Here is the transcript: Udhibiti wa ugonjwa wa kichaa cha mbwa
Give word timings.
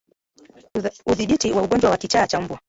Udhibiti 1.11 1.47
wa 1.55 1.61
ugonjwa 1.63 1.89
wa 1.91 1.97
kichaa 2.01 2.27
cha 2.27 2.41
mbwa 2.41 2.59